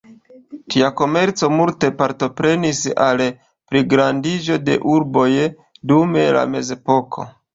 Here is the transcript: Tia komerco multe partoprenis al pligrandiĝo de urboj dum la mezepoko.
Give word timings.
Tia 0.75 0.87
komerco 1.01 1.49
multe 1.55 1.89
partoprenis 1.99 2.79
al 3.09 3.21
pligrandiĝo 3.73 4.57
de 4.69 4.77
urboj 4.95 5.29
dum 5.93 6.17
la 6.39 6.45
mezepoko. 6.55 7.27